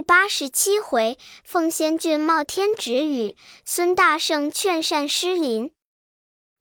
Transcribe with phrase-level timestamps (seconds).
[0.00, 5.74] 第八十七回，凤仙郡冒天指雨，孙大圣劝善施林。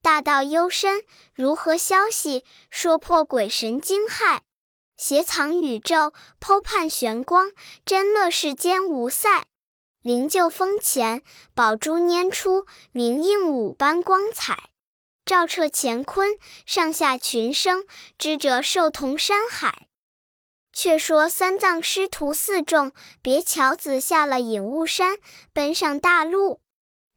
[0.01, 1.04] 大道幽深，
[1.34, 2.44] 如何消息？
[2.70, 4.41] 说破鬼神惊骇，
[4.97, 7.54] 邪藏宇宙，剖判玄光，
[7.86, 9.46] 真乐世间无赛。
[10.02, 11.24] 灵鹫峰前，
[11.56, 14.71] 宝珠拈出，明映五般光彩，
[15.24, 17.86] 照彻乾坤，上下群生，
[18.18, 19.88] 知者寿同山海。
[20.82, 25.18] 却说三藏师徒四众，别樵子下了隐雾山，
[25.52, 26.61] 奔上大路。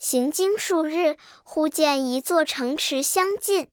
[0.01, 3.69] 行经数日，忽见一座城池相近。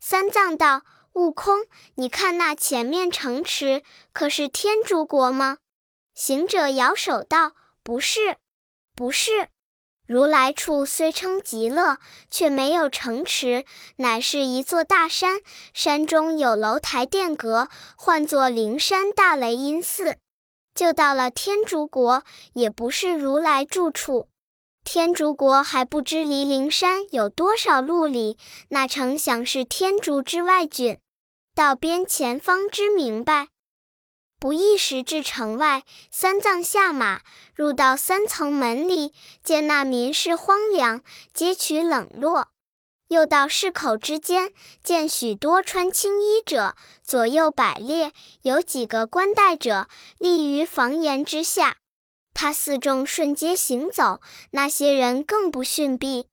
[0.00, 0.82] 三藏道
[1.14, 5.58] ：“悟空，你看那前面城池，可是天竺国吗？”
[6.16, 7.52] 行者摇手道
[7.84, 8.38] ：“不是，
[8.96, 9.50] 不是。”
[10.08, 11.98] 如来处虽称极乐，
[12.30, 15.40] 却没有城池，乃是一座大山。
[15.74, 20.16] 山中有楼台殿阁，唤作灵山大雷音寺。
[20.74, 22.22] 就到了天竺国，
[22.54, 24.28] 也不是如来住处。
[24.82, 28.38] 天竺国还不知离灵山有多少路里，
[28.70, 30.98] 那成想是天竺之外郡。
[31.54, 33.48] 到边前方知明白。
[34.40, 37.22] 不一时至城外，三藏下马，
[37.56, 41.02] 入到三层门里，见那民市荒凉，
[41.34, 42.48] 街曲冷落。
[43.08, 44.52] 又到市口之间，
[44.84, 51.78] 见许多穿青衣者，左右摆列，有几个冠带者立于房檐之下。
[52.32, 56.28] 他四众顺街行走，那些人更不逊避。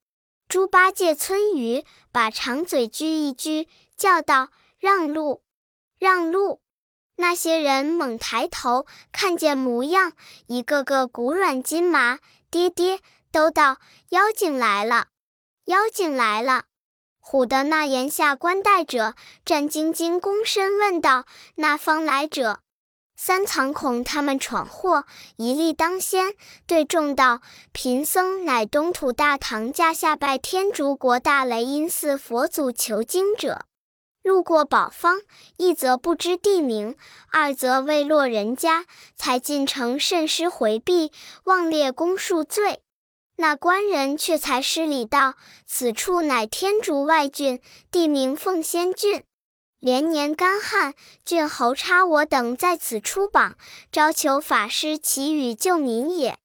[0.47, 3.67] 猪八戒、村鱼把长嘴鞠一鞠，
[3.97, 5.41] 叫道：“让路，
[5.97, 6.59] 让路！”
[7.17, 10.13] 那些人猛抬头，看见模样，
[10.47, 12.19] 一个个骨软筋麻，
[12.51, 12.99] 爹爹
[13.31, 13.77] 都道
[14.09, 15.07] ：“妖精来了，
[15.65, 16.65] 妖精来了！”
[17.23, 22.59] 唬得那檐下冠带者战兢兢躬身问道：“那方来者？”
[23.17, 25.05] 三藏恐他们闯祸，
[25.37, 26.33] 一力当先，
[26.67, 33.65] 对众道：“贫僧乃东土大唐驾下拜天竺国大雷音寺佛祖求经者。”
[34.25, 35.21] 路过宝方，
[35.55, 36.97] 一则不知地名，
[37.31, 41.11] 二则未落人家，才进城甚施回避，
[41.43, 42.81] 妄列公恕罪。
[43.35, 45.35] 那官人却才施礼道
[45.67, 49.23] ：“此处乃天竺外郡，地名凤仙郡。
[49.79, 53.55] 连年干旱，郡侯差我等在此出榜，
[53.91, 56.39] 招求法师祈雨救民也。”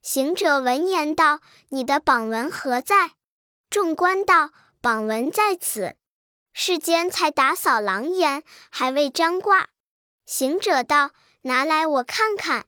[0.00, 1.40] 行者闻言道
[1.70, 3.10] ：“你的榜文何在？”
[3.68, 5.96] 众官道：“榜文在此。”
[6.56, 9.70] 世间才打扫廊檐，还未张挂。
[10.24, 11.10] 行者道
[11.42, 12.66] ：“拿来我看看。”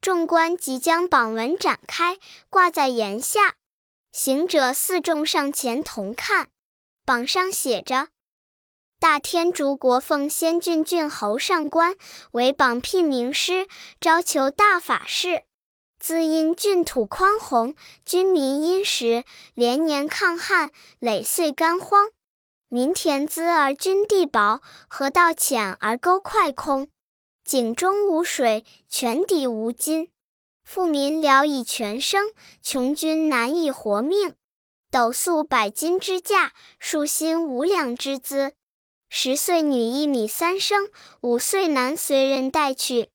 [0.00, 2.18] 众官即将榜文展开，
[2.48, 3.56] 挂在檐下。
[4.12, 6.48] 行者四众上前同看，
[7.04, 8.08] 榜上写着
[9.00, 11.96] ：“大天竺国奉仙郡郡侯上官
[12.30, 13.66] 为榜聘名师，
[14.00, 15.42] 招求大法事。
[15.98, 17.74] 自因郡土宽宏，
[18.06, 19.24] 军民殷实，
[19.54, 22.10] 连年抗旱，累岁干荒。”
[22.74, 26.88] 民田资而均地薄，河道浅而沟快空，
[27.44, 30.10] 井中无水，泉底无金。
[30.64, 34.34] 富民聊以全生，穷军难以活命。
[34.90, 38.54] 斗粟百斤之价，树薪五两之资。
[39.08, 40.88] 十岁女一米三升，
[41.20, 43.08] 五岁男随人带去。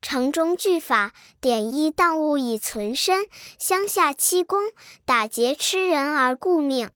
[0.00, 3.24] 城中具法，典衣当物以存身；
[3.58, 4.70] 乡下七公，
[5.04, 6.88] 打劫吃人而顾命。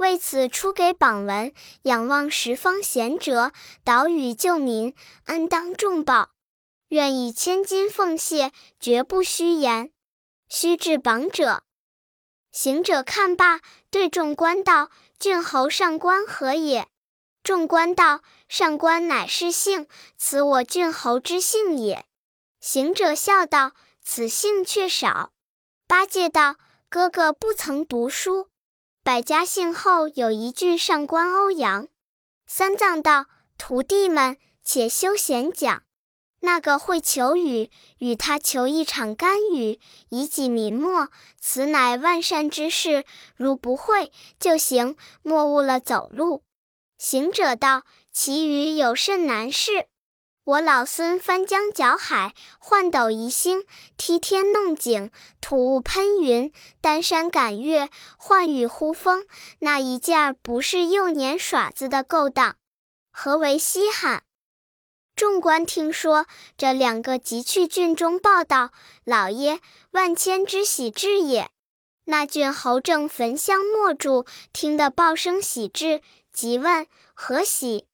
[0.00, 1.52] 为此出给榜文，
[1.82, 3.52] 仰望十方贤者，
[3.84, 4.94] 导语救民，
[5.26, 6.30] 恩当重报。
[6.88, 8.50] 愿以千金奉谢，
[8.80, 9.92] 绝不虚言。
[10.48, 11.64] 须至榜者，
[12.50, 14.88] 行者看罢，对众官道
[15.20, 16.88] ：“郡侯上官何也？”
[17.44, 19.86] 众官道：“上官乃是姓，
[20.16, 22.06] 此我郡侯之姓也。”
[22.58, 23.72] 行者笑道
[24.02, 25.32] ：“此姓却少。”
[25.86, 26.56] 八戒道
[26.88, 28.48] ：“哥哥不曾读书。”
[29.02, 31.88] 百家姓后有一句上官欧阳。
[32.46, 35.82] 三藏道：“徒弟们，且休闲讲。
[36.40, 39.80] 那个会求雨，与他求一场甘雨，
[40.10, 41.08] 以济民末，
[41.40, 43.06] 此乃万善之事。
[43.36, 46.44] 如不会，就行，莫误了走路。”
[46.98, 49.86] 行者道：“其余有甚难事？”
[50.44, 53.62] 我老孙翻江搅海，换斗移星，
[53.98, 55.10] 梯天弄井，
[55.40, 56.50] 吐雾喷云，
[56.80, 59.26] 丹山赶月，唤雨呼风，
[59.58, 62.56] 那一件不是幼年耍子的勾当，
[63.12, 64.22] 何为稀罕？
[65.14, 66.24] 众官听说，
[66.56, 68.70] 这两个即去郡中报道，
[69.04, 69.60] 老爷
[69.90, 71.50] 万千之喜至也。
[72.04, 76.00] 那郡侯正焚香默祝，听得报声喜至，
[76.32, 77.89] 即问何喜。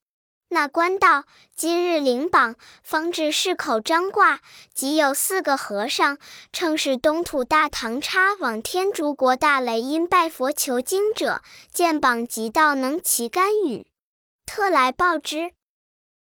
[0.49, 4.39] 那官道今日领榜，方至市口张挂，
[4.73, 6.17] 即有四个和尚，
[6.53, 11.41] 称是东土大唐差往天竺国大雷音拜佛求经者，
[11.73, 13.87] 见榜即道，能其干语，
[14.45, 15.51] 特来报之。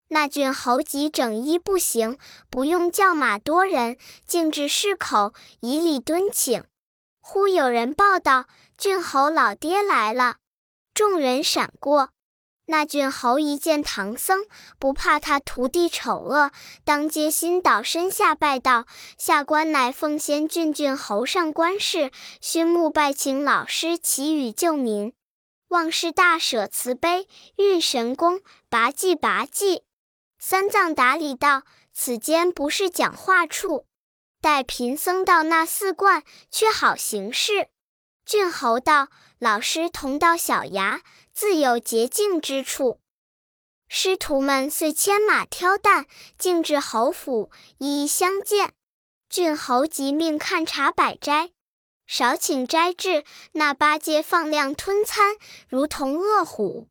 [0.09, 2.19] 那郡侯急整衣不行，
[2.51, 6.63] 不用叫马多人，径至市口以礼敦请。
[7.23, 8.45] 忽有人报道，
[8.77, 10.37] 郡侯老爹来了，
[10.93, 12.11] 众人闪过。
[12.73, 14.47] 那郡侯一见唐僧，
[14.79, 16.51] 不怕他徒弟丑恶，
[16.85, 18.87] 当街心倒身下拜道
[19.19, 22.11] ：“下官乃奉先郡郡侯上官氏，
[22.41, 25.13] 勋慕拜请老师祈雨救民，
[25.69, 28.41] 望师大舍慈悲，运神功，
[28.71, 29.83] 拔济拔济。”
[30.41, 33.85] 三藏答礼道：“此间不是讲话处，
[34.41, 37.69] 待贫僧到那寺观，却好行事。”
[38.33, 39.09] 郡侯道
[39.39, 41.03] ：“老师同到小衙。”
[41.35, 42.99] 自有洁净之处。
[43.89, 46.07] 师徒们遂牵马挑担，
[46.39, 48.73] 径至侯府，一一相见。
[49.29, 51.51] 郡侯即命看茶摆斋，
[52.07, 55.37] 少请斋至，那八戒放量吞餐，
[55.69, 56.89] 如同饿虎。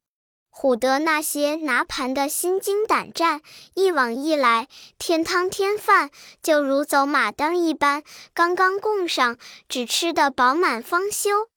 [0.62, 3.42] 唬得那些拿盘的心惊胆战，
[3.74, 4.68] 一往一来，
[5.00, 6.12] 添汤添饭，
[6.44, 8.04] 就如走马灯一般。
[8.36, 11.50] 刚刚供上，只吃得饱满方休。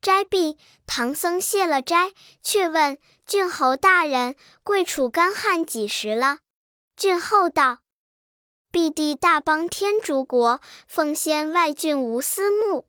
[0.00, 0.58] 斋毕，
[0.88, 2.10] 唐僧谢了斋，
[2.42, 4.34] 却问郡侯大人
[4.64, 6.38] ：“贵处干旱几时了？”
[6.98, 7.78] 郡侯道
[8.72, 12.88] ：“必地大邦天竺国，奉先外郡无私牧，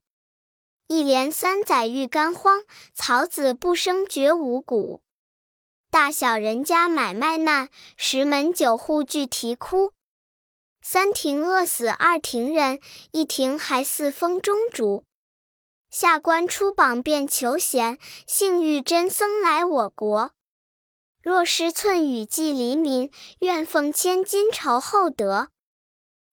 [0.87, 2.63] 一连三载遇干荒，
[2.95, 5.03] 草籽不生，绝五谷。
[5.91, 9.93] 大小人家买卖难，十门九户俱啼哭。
[10.83, 12.79] 三庭饿死二庭人，
[13.11, 15.03] 一庭还似风中烛。”
[15.89, 17.97] 下官出榜便求贤，
[18.27, 20.31] 幸遇真僧来我国。
[21.23, 25.49] 若失寸雨寄黎民，愿奉千金酬厚德。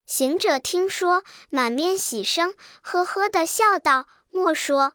[0.04, 4.92] 行者听说，满面喜生，呵呵的笑道：“莫说，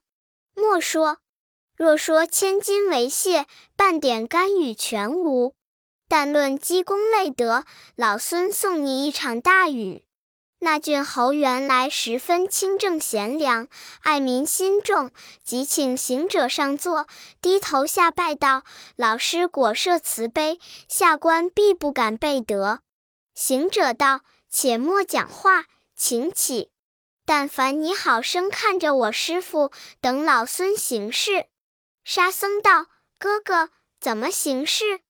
[0.53, 1.17] 莫说。
[1.81, 5.55] 若说千金为谢，半点甘雨全无。
[6.07, 10.03] 但论积功累德，老孙送你一场大雨。”
[10.61, 13.67] 那郡侯原来十分清正贤良，
[14.03, 15.09] 爱民心重，
[15.43, 17.07] 即请行者上座，
[17.41, 18.61] 低头下拜道
[18.95, 22.81] ：“老师果设慈悲，下官必不敢背德。”
[23.33, 26.69] 行者道：“且莫讲话，请起。
[27.25, 31.47] 但凡你好生看着我师傅，等老孙行事。”
[32.03, 32.87] 沙僧道
[33.19, 33.69] ：“哥哥
[33.99, 35.01] 怎么行事？”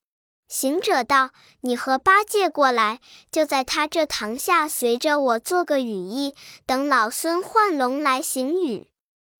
[0.48, 1.30] 行者道
[1.62, 3.00] ：“你和八戒过来，
[3.30, 6.34] 就在他这堂下随着我做个雨衣，
[6.66, 8.88] 等老孙唤龙来行雨。”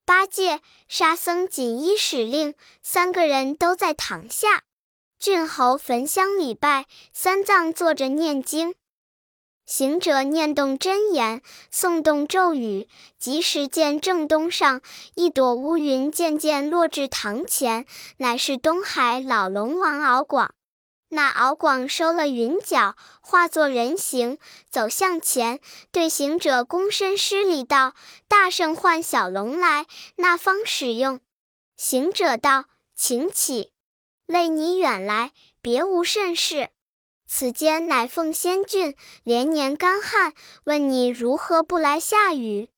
[0.06, 4.62] 八戒、沙僧锦衣使令，三个人都在堂下。
[5.18, 8.74] 郡侯焚香礼拜，三藏坐着念经。
[9.64, 11.40] 行者念动真言，
[11.72, 12.88] 诵动咒语，
[13.18, 14.82] 即时见正东上
[15.14, 17.86] 一朵乌云渐渐落至堂前，
[18.18, 20.54] 乃是东海老龙王敖广。
[21.08, 24.38] 那敖广收了云脚，化作人形，
[24.70, 25.60] 走向前，
[25.90, 27.94] 对行者躬身施礼道
[28.28, 29.86] ：“大圣唤小龙来，
[30.16, 31.20] 那方使用？”
[31.76, 32.64] 行者道
[32.96, 33.72] ：“请起，
[34.26, 36.70] 累你远来，别无甚事。
[37.34, 38.94] 此间乃凤仙郡，
[39.24, 40.34] 连年干旱，
[40.64, 42.68] 问你如何不来下雨？”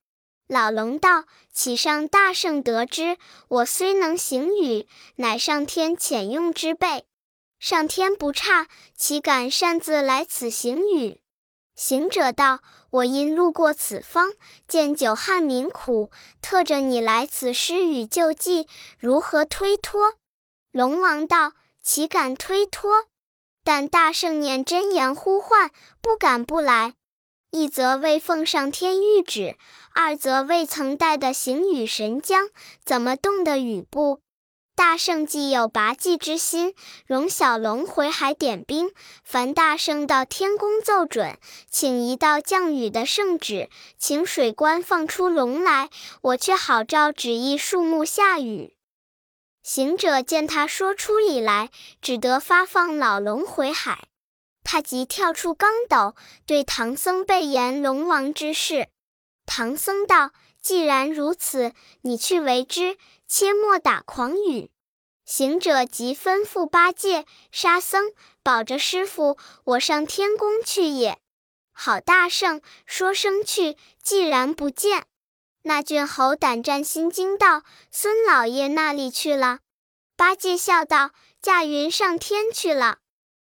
[0.47, 3.19] 老龙道：“岂上大圣得知，
[3.49, 7.05] 我虽能行雨，乃上天遣用之辈。”
[7.59, 11.21] 上天不差，岂敢擅自来此行雨？
[11.75, 14.35] 行者道：“我因路过此方，
[14.69, 18.69] 见久旱民苦，特着你来此施雨救济，
[19.01, 20.15] 如何推脱？”
[20.71, 23.07] 龙王道：“岂敢推脱？
[23.65, 25.71] 但大圣念真言呼唤，
[26.03, 26.95] 不敢不来。
[27.51, 29.57] 一则未奉上天谕旨，
[29.95, 32.49] 二则未曾带的行雨神将，
[32.85, 34.21] 怎么动的雨不？”
[34.77, 36.75] 大圣既有拔济之心，
[37.07, 38.91] 容小龙回海点兵。
[39.23, 41.39] 凡大圣到天宫奏准，
[41.71, 45.91] 请一道降雨的圣旨，请水官放出龙来，
[46.23, 48.74] 我却好照旨意树木下雨。
[49.65, 51.71] 行者见他说出以来，
[52.03, 54.09] 只得发放老龙回海。
[54.63, 58.89] 他即跳出缸斗，对唐僧备言龙王之事。
[59.47, 64.71] 唐僧道：“既然如此，你去为之。”切莫打诳语。
[65.25, 71.19] 行者即吩咐八戒、沙僧保着师傅，我上天宫去也。
[71.73, 75.07] 好大圣，说声去，既然不见，
[75.67, 79.61] 那郡侯胆战心惊道：“孙老爷那里去了？”
[80.15, 82.99] 八戒笑道：“驾云上天去了。”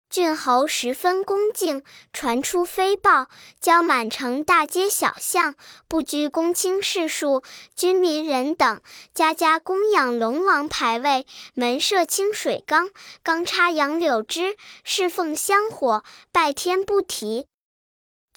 [0.09, 3.27] 郡侯十分恭敬，传出飞报，
[3.61, 5.55] 教满城大街小巷，
[5.87, 7.41] 不拘公卿士庶、
[7.75, 8.81] 军民人等，
[9.13, 12.89] 家家供养龙王牌位，门设清水缸，
[13.23, 17.45] 缸插杨柳枝，侍奉香火，拜天不提。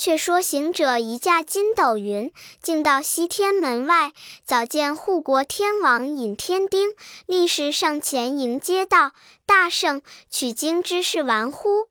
[0.04, 4.12] 却说行者一驾筋斗云，径到西天门外，
[4.44, 6.88] 早见护国天王引天丁，
[7.26, 9.12] 立时上前迎接道
[9.46, 11.86] ：“大圣，取经之事完乎？”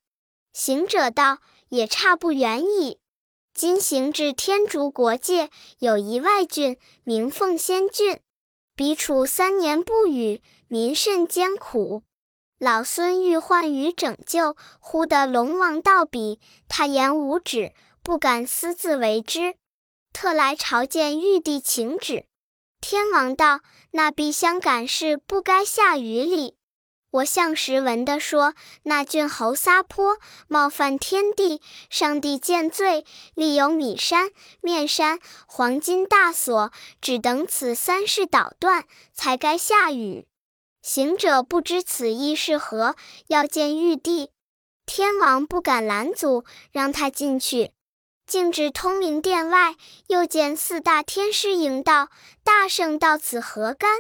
[0.52, 1.38] 行者道
[1.72, 3.00] ：“也差不远矣。
[3.54, 5.50] 今行至天竺国界，
[5.80, 6.76] 有一外郡，
[7.06, 8.20] 名凤仙郡，
[8.76, 12.04] 彼处三年不雨，民甚艰苦。
[12.60, 17.72] 老孙欲唤雨拯救，忽得龙王到彼，他言无止。”
[18.04, 19.54] 不敢私自为之，
[20.12, 22.26] 特来朝见玉帝请旨。
[22.82, 23.60] 天王道
[23.92, 26.58] ：“那必相赶事，不该下雨里。
[27.12, 30.18] 我向时闻的说，那郡侯撒泼，
[30.48, 33.06] 冒犯天地，上帝见罪，
[33.36, 34.32] 立有米山、
[34.62, 40.26] 面山、黄金大锁，只等此三事捣断，才该下雨。
[40.82, 42.96] 行者不知此意是何，
[43.28, 44.32] 要见玉帝。
[44.88, 47.74] 天王不敢拦阻，让他进去。”
[48.32, 49.76] 径至通明殿外，
[50.08, 52.08] 又见四大天师迎道
[52.46, 53.92] ：“大圣到此何干？”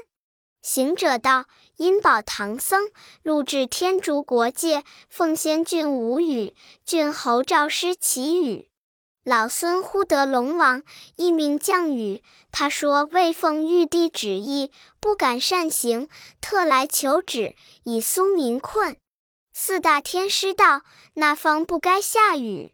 [0.63, 2.89] 行者道：“因保唐僧
[3.23, 8.69] 入至天竺国界，奉仙郡无雨，郡侯赵师祈雨。
[9.25, 10.81] 老孙忽得龙王
[11.17, 12.23] 一名降雨，
[12.53, 14.71] 他说未奉玉帝旨意，
[15.01, 16.07] 不敢擅行，
[16.39, 18.95] 特来求旨，以苏民困。”
[19.51, 20.83] 四大天师道
[21.15, 22.71] ：“那方不该下雨。”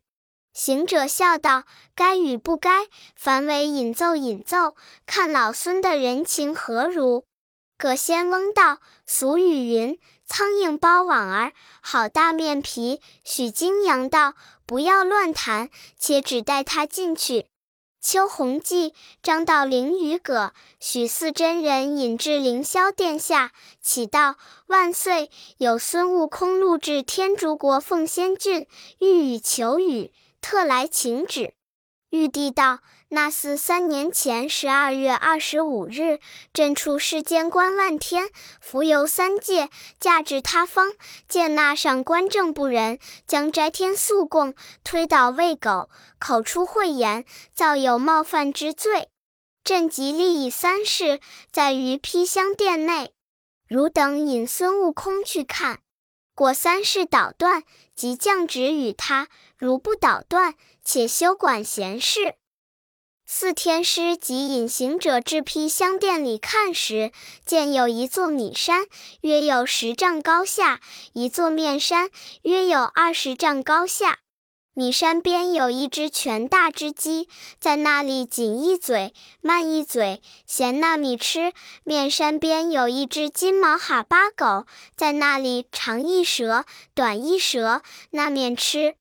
[0.58, 7.26] 行者笑道：“该与不该，凡为引奏引奏，看老孙的人情何如。”
[7.78, 14.34] 葛仙翁道：“俗语云，苍蝇包网儿，好大面皮。”许金阳道
[14.66, 17.46] ：“不要乱谈，且只带他进去。”
[18.02, 28.66] 邱弘济、张道陵与葛许四真人引至凌霄殿下，启道：“万岁，有孙悟空入至天竺国凤仙郡，
[28.98, 30.12] 欲与求雨。”
[30.42, 31.54] 特来请旨，
[32.10, 32.80] 玉帝道
[33.10, 36.20] ：“那厮三年前十二月二十五日，
[36.54, 38.30] 朕出世间观万天，
[38.62, 40.94] 浮游三界，驾至他方，
[41.28, 44.54] 见那上官正不仁，将斋天素供
[44.84, 49.10] 推倒喂狗，口出秽言，造有冒犯之罪。
[49.64, 51.20] 朕即立以三事，
[51.52, 53.12] 在于披香殿内，
[53.68, 55.80] 汝等引孙悟空去看。”
[56.34, 57.64] 果三事捣断，
[57.96, 59.26] 即降旨与他；
[59.58, 62.36] 如不捣断，且休管闲事。
[63.26, 67.12] 四天师及隐行者至披香殿里看时，
[67.46, 68.86] 见有一座米山，
[69.22, 70.80] 约有十丈高下；
[71.14, 72.10] 一座面山，
[72.44, 74.20] 约有二十丈高下。
[74.74, 77.28] 米山边有一只拳大之鸡，
[77.60, 79.12] 在那里紧一嘴，
[79.42, 81.52] 慢一嘴，衔那米吃。
[81.84, 88.96] 面山边有一只金毛哈巴狗，在那里长一舌，短一舌，那面吃。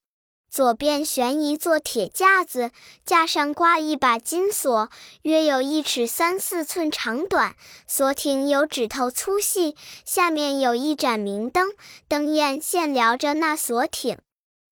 [0.56, 2.70] 左边悬一座铁架子，
[3.04, 4.88] 架上挂一把金锁，
[5.20, 7.54] 约有一尺三四寸长短，
[7.86, 9.76] 锁挺有指头粗细。
[10.06, 11.68] 下面有一盏明灯，
[12.08, 14.16] 灯焰现撩着那锁挺。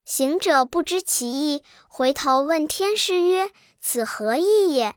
[0.07, 4.95] 行者不知其意，回头问天师曰：“此何意也？”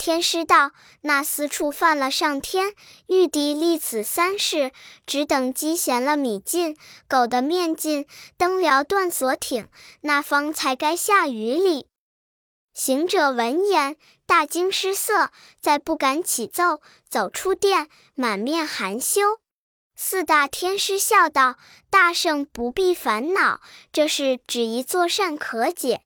[0.00, 2.74] 天师道：“那厮触犯了上天，
[3.08, 4.72] 玉帝立此三世，
[5.04, 6.74] 只等鸡衔了米尽，
[7.06, 8.06] 狗的面尽，
[8.38, 9.68] 灯燎断锁挺，
[10.00, 11.86] 那方才该下雨里。”
[12.72, 15.30] 行者闻言，大惊失色，
[15.60, 19.20] 再不敢起奏，走出殿，满面含羞。
[19.94, 21.56] 四大天师笑道
[21.90, 23.60] ：“大圣不必烦恼，
[23.92, 26.00] 这事只一座善可解。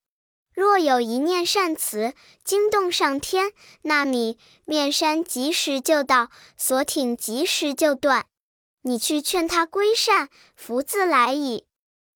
[0.55, 8.27] 若有一念善词，惊动上天，那米面山及时就到，锁挺及时就断。
[8.83, 11.67] 你去劝他归善，福自来矣。”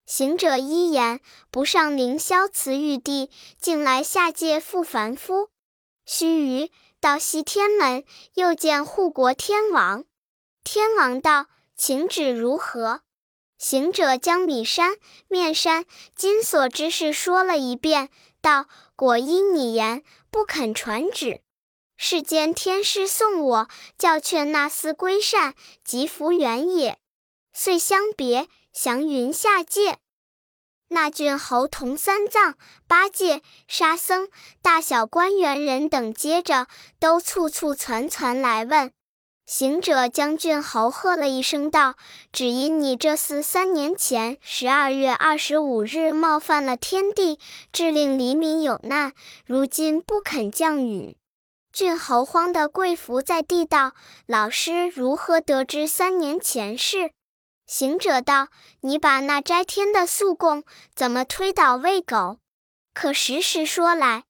[0.07, 3.30] 行者一言，不上凌霄辞玉帝，
[3.61, 5.50] 竟来下界复凡夫。
[6.07, 8.04] 须臾，到西天门，
[8.35, 10.04] 又见护国天王。
[10.64, 11.47] 天王道。
[11.80, 13.02] 请旨如何？
[13.58, 14.96] 行者将米山、
[15.28, 15.84] 面山、
[16.14, 18.08] 金锁之事说了一遍，
[18.40, 21.40] 道：“果因你言，不肯传旨。
[21.96, 26.98] 世间天师送我，教劝那厮归善，即福远也。”
[27.52, 29.98] 遂相别，祥云下界。
[30.90, 34.28] 那郡侯同三藏、八戒、沙僧、
[34.62, 36.68] 大小官员人等，接着
[37.00, 38.92] 都簇簇攒攒来问。
[39.48, 41.94] 行者将郡侯喝了一声道
[42.30, 47.38] ：“只因你这厮三年前十二月二十五日冒犯了天地，
[47.72, 49.14] 致令黎民有难，
[49.46, 51.16] 如今不肯降雨。”
[51.72, 53.94] 郡侯慌得跪伏在地道
[54.28, 57.12] ：“老师如何得知三年前事？”
[57.66, 58.48] 行者道
[58.82, 60.62] ：“你把那摘天的素供
[60.94, 62.36] 怎么推倒喂狗？
[62.92, 64.24] 可实实说来。”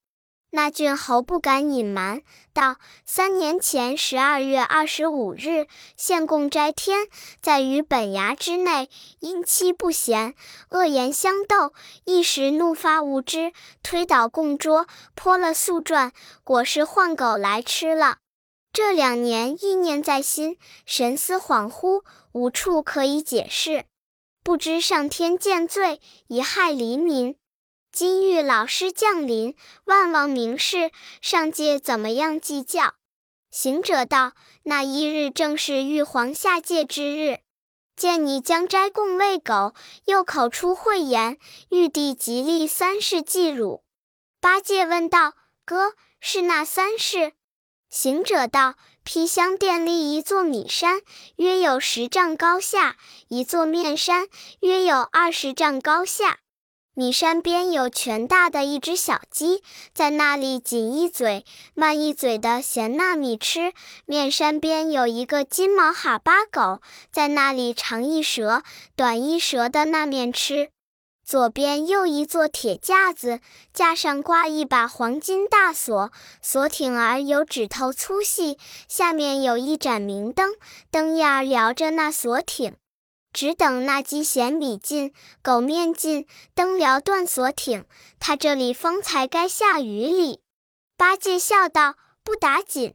[0.50, 2.22] 那郡侯不敢隐瞒，
[2.59, 7.07] 道：“三年前十二月二十五日，献供斋天，
[7.41, 10.35] 在于本衙之内，因妻不贤，
[10.71, 11.73] 恶言相斗，
[12.05, 13.53] 一时怒发无知，
[13.85, 16.11] 推倒供桌，泼了素馔，
[16.43, 18.17] 果是换狗来吃了。
[18.73, 23.85] 这两年意念在心，神思恍惚，无处可以解释，
[24.43, 27.37] 不知上天见罪，贻害黎民。”
[27.90, 32.95] 今遇老师降临，万望明示，上界怎么样计较？
[33.50, 37.40] 行者道：“那一日正是玉皇下界之日，
[37.97, 41.38] 见你将斋供喂狗，又口出秽言，
[41.71, 43.83] 玉帝极力三世祭汝。”
[44.38, 45.33] 八戒问道
[45.64, 47.33] ：“哥，是那三世？”
[47.88, 51.00] 行者道：“披香殿立一座米山，
[51.37, 52.97] 约有十丈高下；
[53.28, 54.28] 一座面山，
[54.61, 56.40] 约有二十丈高下。”
[56.99, 59.62] 米山边有全大的一只小鸡，
[59.95, 63.73] 在那里紧一嘴、慢一嘴的衔那米吃。
[64.05, 68.64] 面山边有一个金毛哈巴狗，在那里长一舌、
[68.97, 70.71] 短一舌的那面吃。
[71.25, 73.38] 左边又一座铁架子，
[73.73, 76.11] 架上挂一把黄金大锁，
[76.43, 80.50] 锁挺儿有指头粗细，下面有一盏明灯，
[80.90, 82.75] 灯焰儿摇着那锁挺。
[83.32, 87.85] 只等那鸡衔米尽，狗面尽，灯撩断锁挺，
[88.18, 90.40] 他这里方才该下雨里。
[90.97, 92.94] 八戒笑道：“不打紧，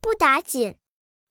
[0.00, 0.76] 不打紧，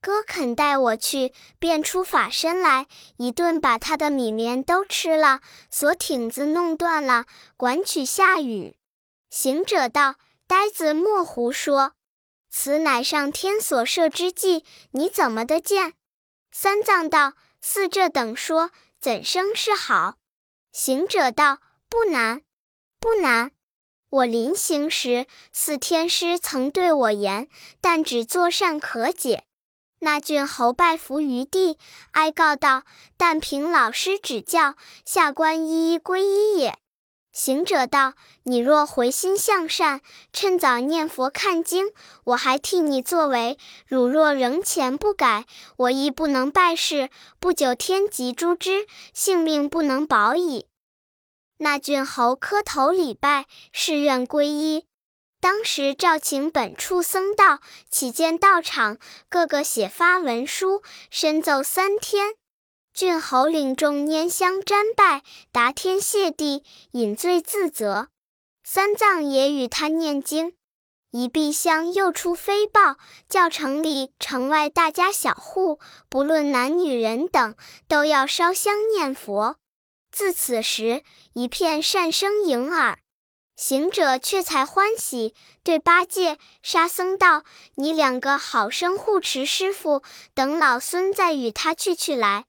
[0.01, 2.88] 哥肯带我去，便出法身来，
[3.18, 7.25] 一顿把他的米面都吃了，锁挺子弄断了，
[7.58, 8.77] 管取下雨。”
[9.30, 10.16] 行者道
[10.48, 11.94] ：“呆子莫胡说，
[12.50, 15.94] 此乃上天所设之计，你怎么得见？”
[16.50, 17.34] 三藏道。
[17.69, 20.15] 似这等说，怎生是好？
[20.71, 22.43] 行者道：“不难，
[22.97, 23.51] 不难。
[24.10, 27.49] 我临行时，似天师曾对我言，
[27.82, 29.43] 但只作善可解。”
[29.99, 31.77] 那郡侯拜伏于地，
[32.12, 32.84] 哀告道
[33.17, 36.80] ：“但凭老师指教，下官一一皈依也。”
[37.38, 40.02] 行者道：“你若回心向善，
[40.34, 41.91] 趁早念佛看经，
[42.23, 45.45] 我还替你作为；汝若仍前不改，
[45.78, 50.65] 我亦不能拜事，不久天疾诛之，性命不能保矣。”
[51.60, 54.86] 那郡侯磕头礼拜，誓愿皈依。
[55.39, 57.60] 当时召请本处僧道，
[57.91, 58.97] 起见道场，
[59.30, 62.34] 个个写发文书，深奏三天。
[62.98, 68.08] 郡侯领众拈香瞻拜，答天谢地，饮醉自责。
[68.64, 70.56] 三藏也与他念经。
[71.12, 72.96] 一闭香，又出飞报，
[73.30, 75.80] 叫城里城外大家小户，
[76.10, 77.56] 不论男女人等，
[77.88, 79.58] 都要烧香念佛。
[80.12, 82.98] 自此时，一片善声盈耳。
[83.56, 87.44] 行者却才欢喜，对八戒、沙僧道
[87.78, 90.02] ：“你两个好生护持师傅，
[90.34, 92.46] 等老孙再与他去去来。”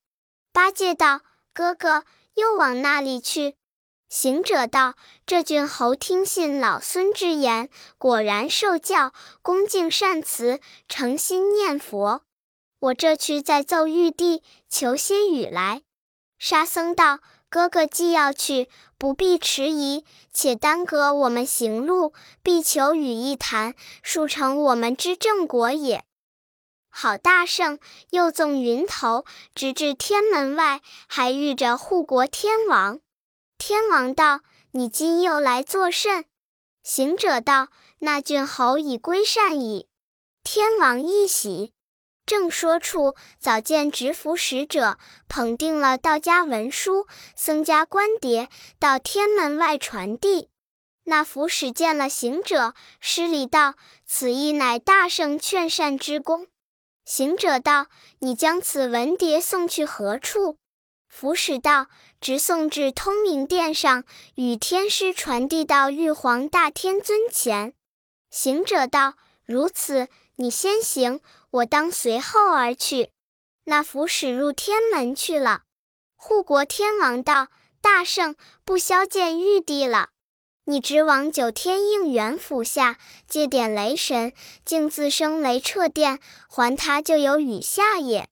[0.58, 1.20] 八戒道
[1.54, 2.02] ：“哥哥
[2.34, 3.54] 又往那里去？”
[4.10, 12.22] 行者道：“这郡侯听信老孙之言，果然受教，恭敬善辞，诚心念佛。
[12.80, 15.82] 我这去再奏玉帝，求些雨来。”
[16.40, 18.68] 沙僧道：“哥哥既要去，
[18.98, 26.02] 不必迟疑，且耽搁我们行路，必求雨一弹，速成我们之正果也。”
[26.90, 27.78] 好大圣，
[28.10, 29.24] 又纵云头，
[29.54, 33.00] 直至天门外，还遇着护国天王。
[33.56, 34.40] 天王道
[34.72, 36.24] ：“你今又来作甚？”
[36.82, 37.68] 行者道
[38.00, 39.88] ：“那郡侯已归善矣。”
[40.42, 41.72] 天王一喜，
[42.24, 44.98] 正说处，早见执符使者
[45.28, 48.48] 捧定了道家文书、僧家官牒，
[48.78, 50.48] 到天门外传递。
[51.04, 53.74] 那符使见了行者，施礼道
[54.04, 56.48] ：“此意乃大圣劝善之功。”
[57.08, 57.86] 行者道
[58.20, 60.58] ：“你将此文牒送去何处？”
[61.08, 61.86] 符使道
[62.20, 67.72] ：“直送至通明殿上，与天师传递到玉皇大天尊前。”
[68.30, 69.14] 行者道
[69.46, 73.10] ：“如此，你先行，我当随后而去。”
[73.64, 75.62] 那符使入天门去了。
[76.14, 77.48] 护国天王道
[77.80, 80.10] ：“大圣不消见玉帝了。”
[80.70, 84.34] 你直往九天应元府下，借点雷神，
[84.66, 88.28] 竟自生雷掣电，还他就有雨下也。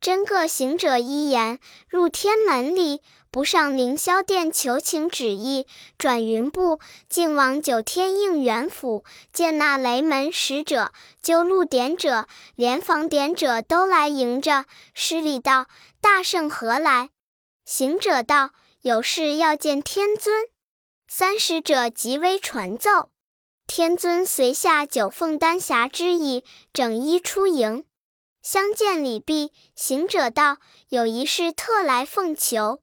[0.00, 1.58] 真个行者一言，
[1.90, 5.66] 入天门里，不上凌霄殿求请旨意，
[5.98, 15.66] 转云步，竟往九天应元府，见那雷门使者，揪路点者，连房点者都来迎着，施礼道
[16.00, 17.10] ：“大圣何来？”
[17.66, 20.46] 行者道：“有事要见天尊。”
[21.14, 23.10] 三使者即微传奏，
[23.66, 27.84] 天尊随下九凤丹霞之意，整衣出迎。
[28.42, 30.56] 相见礼毕，行者道
[30.88, 32.80] ：“有一事特来奉求。”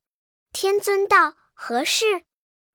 [0.54, 2.22] 天尊道：“何事？”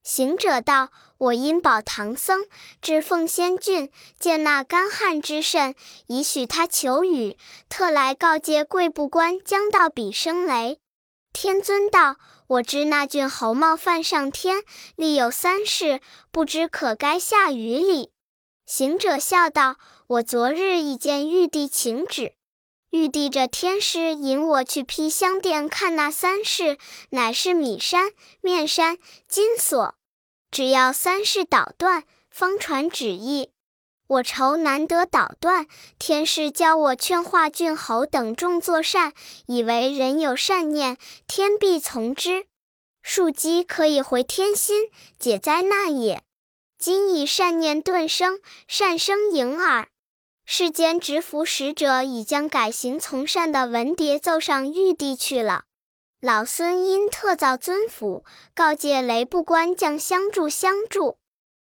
[0.02, 2.46] 行者道：“我因保唐僧
[2.82, 5.76] 至凤仙郡，见那干旱之甚，
[6.08, 7.38] 已许他求雨，
[7.68, 10.80] 特来告诫贵部官将到彼生雷。”
[11.32, 12.16] 天尊道
[12.54, 14.62] ：“我知那郡侯冒犯上天，
[14.94, 18.12] 立有三事，不知可该下雨礼。”
[18.64, 22.34] 行者笑道：“我昨日已见玉帝请旨。”
[22.90, 26.78] 玉帝这天师引我去披香殿看那三事，
[27.10, 29.96] 乃是米山、面山、金锁。
[30.52, 33.50] 只要三事捣断，方传旨意。
[34.14, 35.66] 我愁难得捣断，
[35.98, 39.12] 天师教我劝化郡侯等众作善，
[39.46, 42.46] 以为人有善念，天必从之。
[43.02, 46.22] 树基可以回天心，解灾难也。
[46.78, 49.88] 今以善念顿生，善生盈耳。
[50.46, 55.64] 世间执符使者已将改行从善的文牒奏上玉帝去了。
[56.20, 58.24] 老孙因特造尊府，
[58.54, 61.16] 告诫雷部官将相助相助。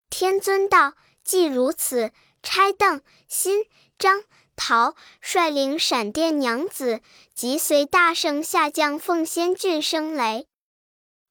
[0.08, 2.10] 天尊道：既如此，
[2.42, 3.64] 差邓、辛、
[3.98, 4.24] 张、
[4.56, 7.00] 陶率领闪电娘子，
[7.34, 10.46] 即随大圣下降凤仙郡生雷。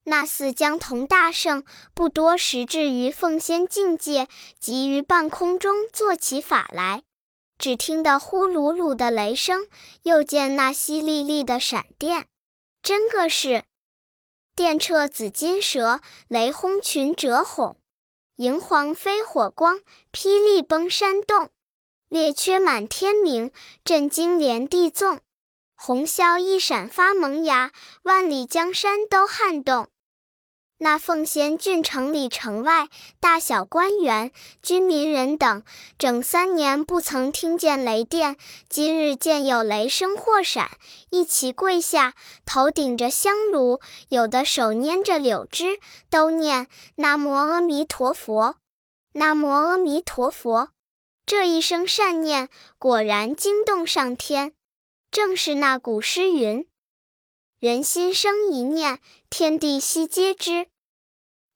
[0.04, 7.02] 那四将同大圣不多时至于凤仙境界，即于半空中做起法来。
[7.58, 9.68] 只听得呼噜噜的雷声，
[10.04, 12.26] 又见那淅沥沥的闪电，
[12.82, 13.64] 真个是
[14.56, 17.76] 电掣紫金蛇，雷轰群蛰哄，
[18.40, 19.80] 银黄飞火光，
[20.14, 21.50] 霹雳崩山洞，
[22.08, 23.52] 列缺满天明，
[23.84, 25.20] 震惊连地纵，
[25.74, 27.70] 红霄一闪发萌芽，
[28.02, 29.89] 万里江山都撼动。
[30.82, 32.88] 那凤仙郡城里城外，
[33.20, 35.62] 大小官员、军民人等，
[35.98, 40.70] 整三年不曾听见雷电，今日见有雷声或闪，
[41.10, 42.14] 一齐跪下，
[42.46, 48.56] 头顶着香炉，有的手拈着柳枝，都念南无阿弥陀佛，
[49.12, 50.70] 南无阿弥陀佛。
[51.26, 54.54] 这一声善念，果然惊动上天。
[55.10, 56.66] 正是那古诗云
[57.60, 60.68] ：“人心生一念，天地悉皆知。”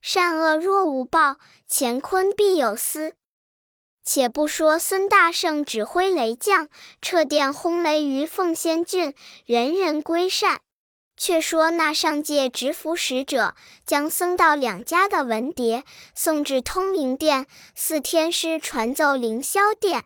[0.03, 3.15] 善恶若无报，乾坤必有私。
[4.05, 6.69] 且不说孙大圣指挥雷将，
[7.01, 9.15] 掣电轰雷于凤仙郡，
[9.47, 10.61] 人人归善。
[11.17, 13.55] 却说那上界执符使者，
[13.87, 20.05] 将僧道两家的文牒送至通灵殿，四天师传奏凌霄殿。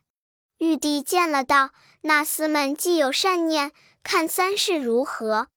[0.58, 1.70] 玉帝见了，道
[2.02, 3.72] ：“那厮们既有善念，
[4.04, 5.48] 看三世如何？”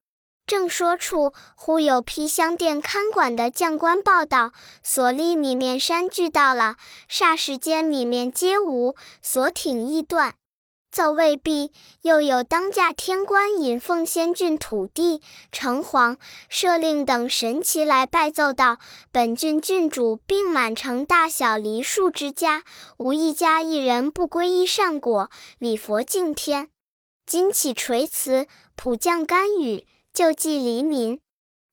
[0.46, 4.52] 正说处，忽有披香殿看管的将官报道：
[4.84, 6.76] 所立米面山聚到了。
[7.10, 10.34] 霎时间，米面皆无，所挺亦断。
[10.92, 16.18] 奏未毕，又有当驾天官引凤仙郡土地、城隍、
[16.50, 18.78] 舍令等神奇来拜奏道：
[19.10, 22.64] 本郡郡主并满城大小梨树之家，
[22.98, 26.68] 无一家一人不皈依善果，礼佛敬天。
[27.26, 29.88] 今起垂慈，普降甘雨。
[30.14, 31.22] 救济黎民，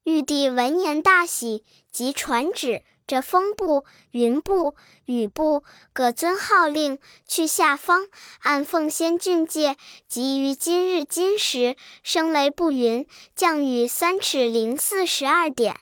[0.04, 8.06] 玉帝闻言大喜，即传旨：这风部、云部、雨部各遵号令，去下方
[8.38, 11.74] 按凤仙郡界，即于今日今时，
[12.04, 15.80] 生雷不匀，降雨三尺零四十二点。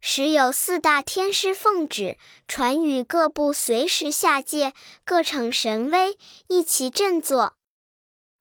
[0.00, 2.16] 时有四大天师奉旨，
[2.48, 4.72] 传与各部随时下界，
[5.04, 6.16] 各逞神威，
[6.48, 7.56] 一齐振作。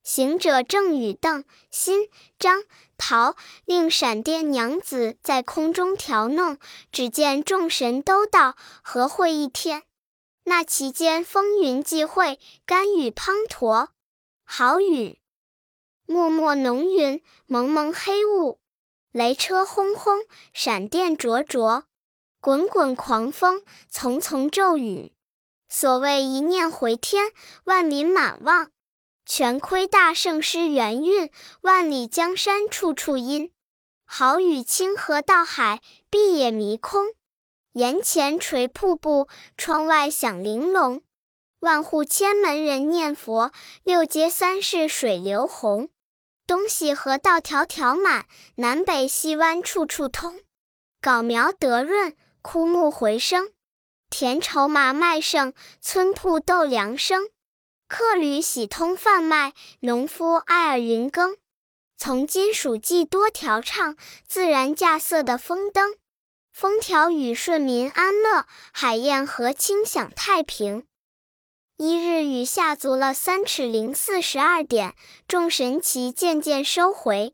[0.01, 2.07] 行者正与邓、辛、
[2.39, 2.63] 张、
[2.99, 3.35] 陶
[3.65, 6.59] 令闪电娘子在空中调弄，
[6.91, 9.83] 只见众神都到，合会一天。
[10.43, 13.87] 那其间风云际会，甘雨滂沱，
[14.43, 15.17] 好雨；
[16.05, 18.59] 漠漠浓云，蒙蒙黑雾；
[19.11, 20.19] 雷车轰轰，
[20.53, 21.85] 闪电灼灼，
[22.41, 25.13] 滚滚狂风，丛丛骤雨。
[25.69, 27.31] 所谓一念回天，
[27.63, 28.71] 万民满望。
[29.31, 31.29] 全亏大圣师元运，
[31.61, 33.51] 万里江山处处阴。
[34.03, 37.13] 好雨清河到海，碧野迷空。
[37.73, 41.03] 檐前垂瀑布，窗外响玲珑。
[41.59, 43.51] 万户千门人念佛，
[43.83, 45.89] 六街三市水流红。
[46.47, 50.39] 东西河道条条满，南北西湾处处通。
[50.99, 53.51] 秆苗得润，枯木回生。
[54.09, 57.29] 田畴麻麦盛，村铺豆粮生。
[57.89, 61.37] 客旅喜通贩卖，农夫爱耳云耕。
[61.97, 63.97] 从今蜀际多调畅，
[64.27, 65.95] 自然稼穑的风灯。
[66.53, 70.85] 风调雨顺民安乐，海晏河清享太平。
[71.77, 74.93] 一日雨下足了三尺零四十二点，
[75.27, 77.33] 众神旗渐渐收回。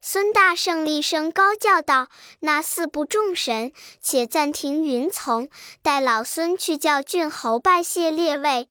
[0.00, 2.08] 孙大圣厉声高叫道
[2.40, 5.48] ：“那四部众神，且暂停云从，
[5.80, 8.68] 待老孙去叫郡侯拜谢列位。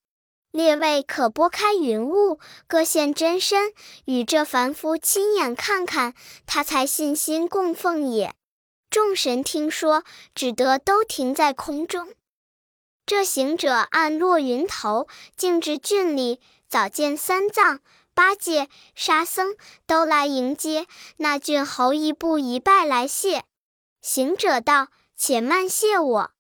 [0.52, 3.74] 列位可拨开云雾，各现真身，
[4.06, 6.14] 与这凡夫亲眼看看，
[6.46, 8.34] 他才信心供奉也。”
[8.92, 10.04] 众神听说，
[10.36, 12.14] 只得都停在空中。
[13.06, 17.80] 这行者按落云头，径至郡里，早见三藏、
[18.14, 19.56] 八戒、沙僧
[19.88, 20.88] 都来迎接。
[21.18, 23.46] 那郡侯一步一拜来谢。
[24.02, 26.32] 行者道：“且慢谢我，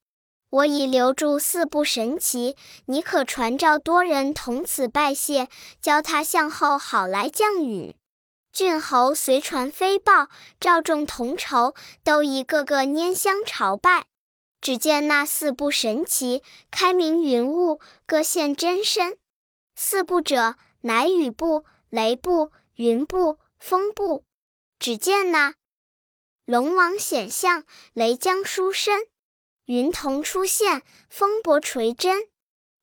[0.51, 5.47] 我已留住四部神奇，你可传召多人同此拜谢，
[5.81, 7.95] 教他向后好来降雨。”
[8.53, 10.27] 郡侯随传飞报，
[10.59, 14.05] 召众同酬，都一个个拈香朝拜。
[14.59, 19.17] 只见那四部神奇开明云雾，各现真身。
[19.73, 24.25] 四部者，乃雨部、雷部、云部、风部。
[24.77, 25.53] 只见那
[26.43, 28.99] 龙王显相，雷将书身；
[29.71, 32.27] 云童出现，风伯垂针。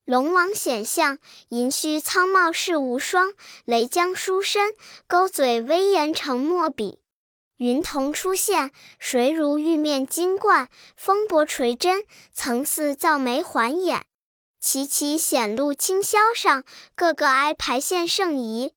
[0.05, 4.73] 龙王显相，银须苍茂世无双；雷将书身，
[5.05, 6.97] 勾嘴威严成墨笔。
[7.57, 10.65] 云童出现，谁如玉面金冠；
[10.97, 14.07] 风波垂针，层似造眉环眼。
[14.59, 16.63] 齐齐显露清霄上，
[16.95, 18.73] 个个挨排现圣仪。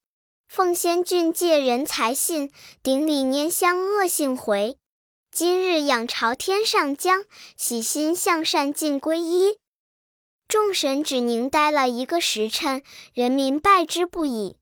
[0.46, 4.77] 奉仙郡借人才信，顶礼拈香恶性回。
[5.35, 7.25] 今日仰朝天上将，
[7.57, 9.57] 喜心向善尽皈依。
[10.47, 12.83] 众神只凝呆了一个时辰，
[13.14, 14.59] 人民拜之不已。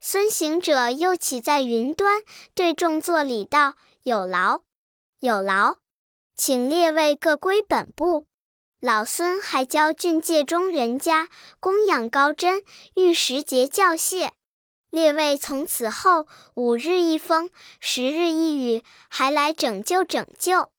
[0.00, 4.62] 孙行者又起在云端，对众作礼道：“有劳，
[5.20, 5.76] 有劳，
[6.34, 8.26] 请列位各归本部。
[8.80, 11.28] 老孙还教郡界中人家
[11.60, 12.64] 供养高真，
[12.96, 14.32] 遇时节教谢。
[14.90, 20.70] 列位从此后五日一风，十日一雨，还来拯救拯救。”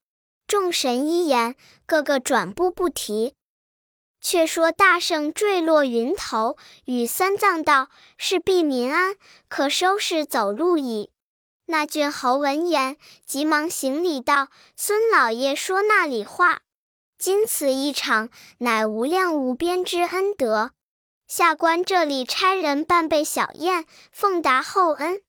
[0.47, 3.35] 众神一言，个个转步不提。
[4.21, 9.15] 却说大圣坠落云头，与三藏道：“是必民安，
[9.47, 11.11] 可收拾走路矣。”
[11.67, 16.61] 那郡侯闻言，急忙行礼道：“孙老爷说那里话？
[17.17, 20.71] 今此一场，乃无量无边之恩德。
[21.29, 25.21] 下官这里差人办备小宴，奉达厚恩。”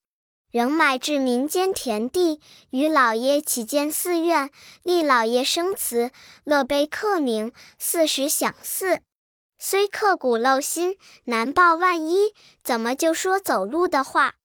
[0.51, 4.51] 仍买至民间田地，与老爷起建寺院，
[4.83, 6.11] 立老爷生祠，
[6.43, 9.03] 乐碑刻名，四时享祀。
[9.59, 12.35] 虽刻骨镂心，难报万一，
[12.65, 14.37] 怎么就说走路的话？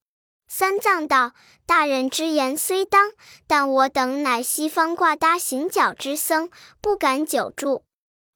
[0.46, 1.32] 三藏道
[1.66, 3.12] ：“大人之言虽当，
[3.48, 6.50] 但我等乃西方挂搭行脚之僧，
[6.82, 7.82] 不敢久住，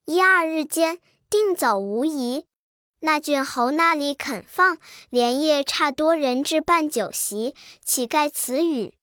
[0.06, 2.46] 一二日间定走无疑。”
[3.00, 8.94] 那郡侯那里肯放，连夜差多人置办酒席，乞丐辞语。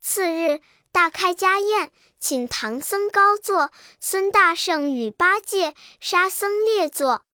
[0.00, 0.60] 次日
[0.92, 7.24] 大开家宴，请唐僧高坐，孙大圣与八戒、沙僧列坐。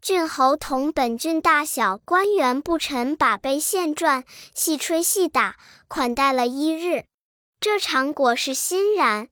[0.00, 4.24] 郡侯同本郡大小官员不臣把杯献馔，
[4.54, 5.56] 细吹细打，
[5.88, 7.04] 款待了一日。
[7.60, 9.28] 这场果是欣然。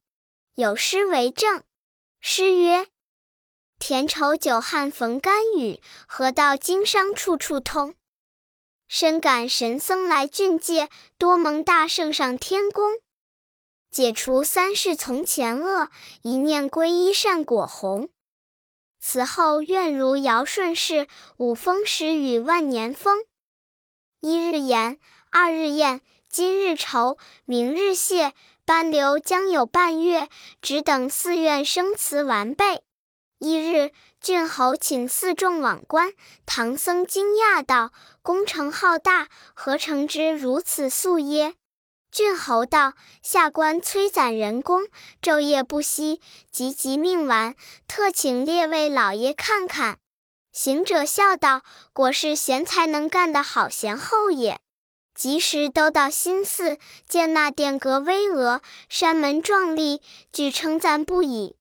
[0.55, 1.63] 有诗为证：
[2.21, 2.87] 诗曰。
[3.81, 7.95] 田畴久旱逢甘雨，河道经商处处通。
[8.87, 12.99] 深感神僧来俊介，多蒙大圣上天宫。
[13.91, 15.89] 解除三世从前恶，
[16.21, 18.11] 一念皈依善果红。
[19.01, 23.25] 此后愿如尧舜世，五风十雨万年丰。
[24.21, 27.17] 一日炎，二日宴，今日酬，
[27.47, 28.35] 明日谢，
[28.67, 30.29] 班留将有半月，
[30.61, 32.85] 只等寺院生祠完备。
[33.43, 36.13] 一日，郡侯请四众往观，
[36.45, 41.55] 唐僧惊讶道：“工程浩大，何成之如此速耶？”
[42.13, 42.93] 郡侯道
[43.25, 44.83] ：“下官催攒人工，
[45.23, 46.21] 昼夜不息，
[46.53, 47.55] 急急命完，
[47.89, 49.97] 特请列位老爷看看。”
[50.53, 51.63] 行者笑道
[51.95, 54.61] ：“果是贤才能干的好贤后也。”
[55.17, 56.77] 及时都到新寺，
[57.09, 61.57] 见那殿阁巍峨，山门壮丽，俱称赞不已。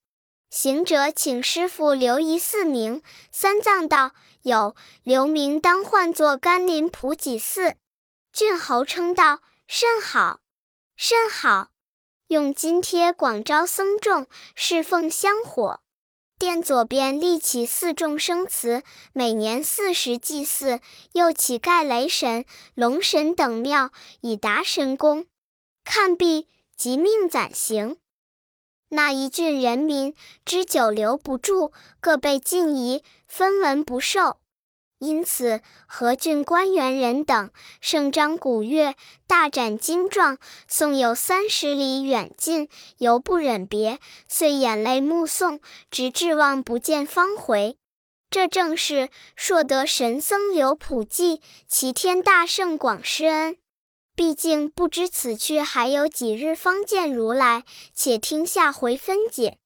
[0.50, 3.02] 行者请师傅留一寺名。
[3.32, 7.76] 三藏道：“有，留名当唤作甘霖普济寺。”
[8.34, 10.40] 郡侯称道：“甚好，
[10.96, 11.70] 甚好。”
[12.30, 15.82] 用金贴广招僧众，侍奉香火。
[16.38, 18.84] 殿左边立起四众生祠，
[19.14, 20.80] 每年四时祭祀。
[21.14, 25.26] 又起盖雷神、龙神等庙，以达神功。
[25.84, 27.98] 看毕，即命暂行。
[28.89, 30.13] 那一郡人民
[30.45, 31.71] 知久留不住，
[32.02, 34.38] 各被禁移，分文不受。
[34.97, 38.95] 因此，何郡官员人等盛张鼓乐，
[39.28, 47.78] 大展金状，送有三十里远近，犹不忍别，遂眼泪目送，直至望不见方回。
[48.30, 53.56] 这正是硕德神僧留普济，齐天大圣广施恩。
[54.19, 57.63] 毕竟不知此去还有几日方见如来，
[57.95, 59.59] 且听下回分解。